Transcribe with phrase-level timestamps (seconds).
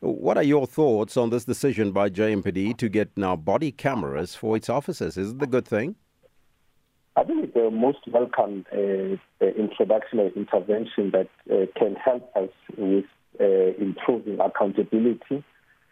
[0.00, 4.56] What are your thoughts on this decision by JMPD to get now body cameras for
[4.56, 5.18] its officers?
[5.18, 5.94] Is it a good thing?
[7.16, 12.48] I think it's the most welcome uh, introduction or intervention that uh, can help us
[12.78, 13.04] with
[13.38, 13.44] uh,
[13.78, 15.44] improving accountability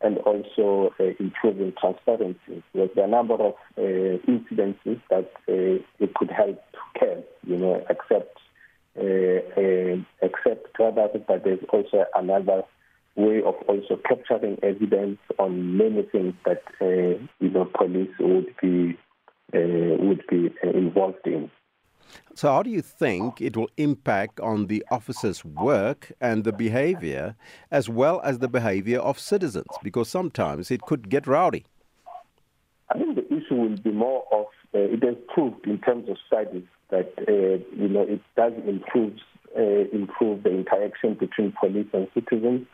[0.00, 2.64] and also uh, improving transparency.
[2.74, 7.84] There's a number of uh, incidences that uh, it could help to care, you know,
[7.88, 12.62] uh, uh, accept drivers, but there's also another
[13.16, 18.98] way of also capturing evidence on many things that uh, you know police would be
[19.54, 21.50] would be involved in.
[22.34, 27.36] So, how do you think it will impact on the officers' work and the behavior,
[27.70, 29.66] as well as the behavior of citizens?
[29.82, 31.64] Because sometimes it could get rowdy.
[32.90, 36.16] I think the issue will be more of uh, it has proved in terms of
[36.26, 39.14] studies that uh, you know it does improve
[39.56, 42.66] uh, improve the interaction between police and citizens,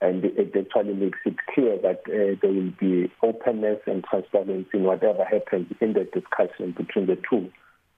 [0.00, 4.84] and it actually makes it clear that uh, there will be openness and transparency in
[4.84, 7.50] whatever happens in the discussion between the two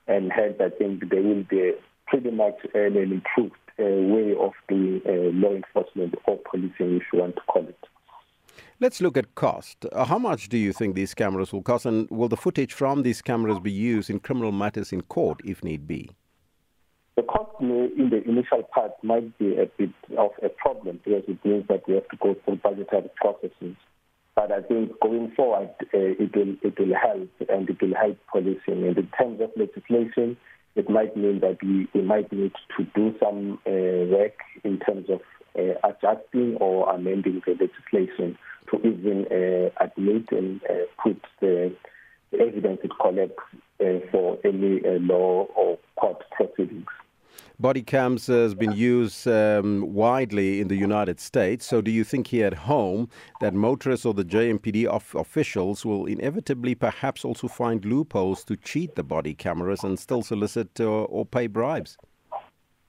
[0.06, 1.72] and hence I think there will be
[2.06, 7.20] pretty much an improved uh, way of doing uh, law enforcement or policing, if you
[7.20, 7.78] want to call it.
[8.81, 9.87] Let's look at cost.
[9.92, 13.03] Uh, how much do you think these cameras will cost, and will the footage from
[13.03, 16.11] these cameras be used in criminal matters in court if need be?
[17.63, 21.87] In the initial part might be a bit of a problem because it means that
[21.87, 23.77] we have to go through budgetary processes.
[24.35, 28.19] But I think going forward, uh, it will it will help and it will help
[28.33, 28.85] policing.
[28.85, 30.37] And in terms of legislation,
[30.75, 35.09] it might mean that we, we might need to do some uh, work in terms
[35.09, 35.21] of
[35.57, 38.37] uh, adjusting or amending the legislation
[38.73, 41.73] to even uh, admit and uh, put the,
[42.33, 43.45] the evidence it collects
[43.81, 46.87] uh, for any uh, law or court proceedings.
[47.61, 51.67] Body cams has been used um, widely in the United States.
[51.67, 53.09] So, do you think here at home
[53.41, 58.95] that motorists or the JMPD of officials will inevitably perhaps also find loopholes to cheat
[58.95, 61.97] the body cameras and still solicit uh, or pay bribes?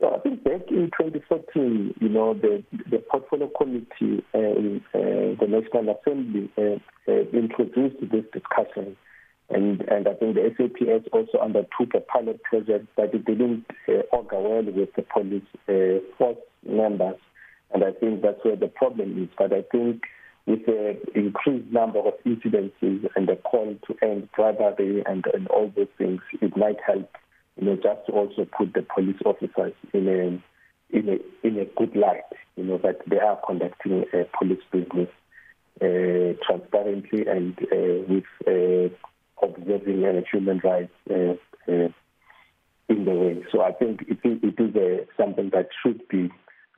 [0.03, 5.95] I think back in 2014, you know, the, the portfolio committee and uh, the National
[5.97, 6.61] Assembly uh,
[7.07, 8.97] uh introduced this discussion
[9.53, 14.01] and, and I think the SAPS also undertook a pilot project, but it didn't uh,
[14.11, 16.37] augur well with the police uh, force
[16.67, 17.17] members.
[17.73, 19.29] And I think that's where the problem is.
[19.37, 20.03] But I think
[20.45, 25.71] with the increased number of incidences and the call to end bribery and, and all
[25.75, 27.09] those things, it might help,
[27.59, 30.43] you know, just to also put the police officers in a
[30.95, 32.21] in a in a good light,
[32.55, 35.09] you know, that they are conducting a police business
[35.81, 38.93] uh, transparently and uh, with uh,
[39.41, 41.33] observing uh, human rights uh,
[41.71, 41.89] uh,
[42.89, 43.43] in the way.
[43.51, 46.29] So I think it is, it is uh, something that should be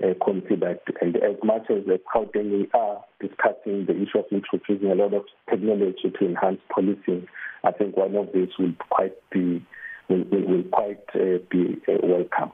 [0.03, 0.79] uh, considered.
[1.01, 5.13] And as much as the Gauteng we are discussing the issue of introducing a lot
[5.13, 7.27] of technology to enhance policing,
[7.63, 9.65] I think one of these will quite be
[10.09, 12.51] will, will, will quite uh, be uh, welcome.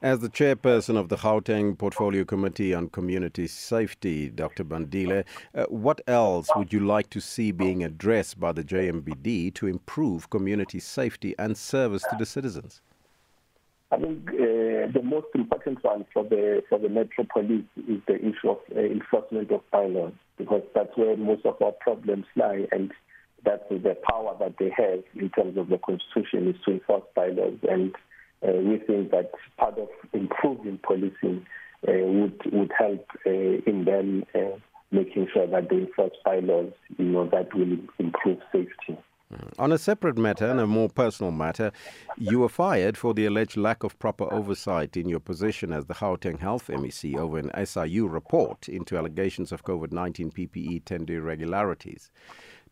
[0.00, 4.62] As the chairperson of the Gauteng Portfolio Committee on Community Safety, Dr.
[4.62, 5.24] Bandile,
[5.56, 10.30] uh, what else would you like to see being addressed by the JMPD to improve
[10.30, 12.80] community safety and service to the citizens?
[13.90, 18.18] I think uh, the most important one for the for the Metro Police is the
[18.18, 22.92] issue of uh, enforcement of bylaws, because that's where most of our problems lie, and
[23.44, 27.58] that's the power that they have in terms of the constitution is to enforce bylaws
[27.68, 27.96] and
[28.46, 31.46] uh, we think that part of improving policing
[31.86, 34.56] uh, would would help uh, in them uh,
[34.90, 38.98] making sure that they enforce bylaws, you know, that will improve safety.
[39.32, 39.52] Mm.
[39.58, 41.70] On a separate matter and a more personal matter,
[42.16, 45.94] you were fired for the alleged lack of proper oversight in your position as the
[45.94, 52.10] Gauteng Health MEC over an SIU report into allegations of COVID 19 PPE tender irregularities.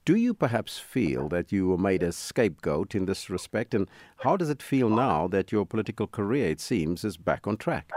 [0.06, 3.74] Do you perhaps feel that you were made a scapegoat in this respect?
[3.74, 7.56] And how does it feel now that your political career, it seems, is back on
[7.56, 7.90] track?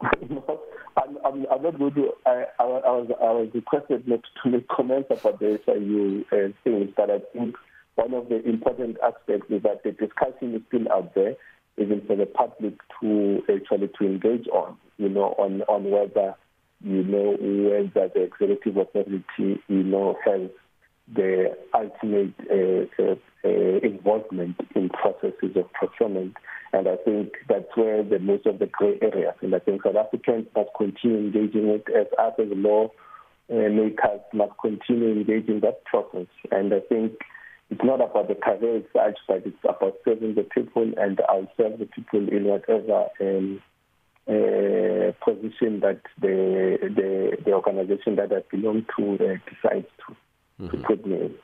[0.00, 2.12] I'm, I'm, I'm, not going to.
[2.24, 6.52] I, I, I, was, I was requested not to make comments about the SIU uh,
[6.62, 7.56] things, but I think
[7.96, 11.34] one of the important aspects is that the discussion is still out there,
[11.78, 14.76] even for the public to actually to engage on.
[14.98, 16.36] You know, on on whether
[16.80, 20.42] you know whether the executive authority you know has
[21.14, 23.14] the ultimate uh, uh,
[23.44, 26.34] uh, involvement in processes of procurement.
[26.72, 29.34] And I think that's where the most of the grey areas.
[29.40, 32.90] And I think South Africans must continue engaging it as other law
[33.50, 36.26] uh, makers must continue engaging that process.
[36.50, 37.12] And I think
[37.70, 41.78] it's not about the career as but it's about serving the people, and I'll serve
[41.78, 43.62] the people in whatever um,
[44.26, 50.16] uh, position that the, the the organization that I belong to uh, decides to
[50.60, 50.76] mm-hmm.
[50.76, 51.34] to put me in.